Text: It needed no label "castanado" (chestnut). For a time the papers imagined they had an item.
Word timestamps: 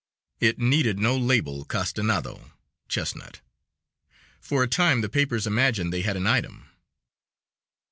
It 0.39 0.57
needed 0.57 0.97
no 0.97 1.15
label 1.15 1.63
"castanado" 1.63 2.53
(chestnut). 2.89 3.39
For 4.39 4.63
a 4.63 4.67
time 4.67 5.01
the 5.01 5.09
papers 5.09 5.45
imagined 5.45 5.93
they 5.93 6.01
had 6.01 6.17
an 6.17 6.25
item. 6.25 6.71